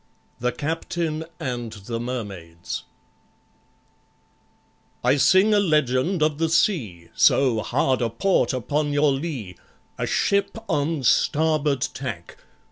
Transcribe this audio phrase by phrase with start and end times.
[0.39, 2.85] THE CAPTAIN AND THE MERMAIDS
[5.03, 9.57] I SING a legend of the sea, So hard a port upon your lee!
[9.99, 12.37] A ship on starboard tack!